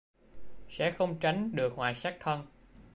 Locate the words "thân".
2.19-2.45